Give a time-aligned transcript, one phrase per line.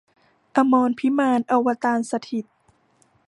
[0.55, 2.55] อมรพิมาน อวตารสถิตย์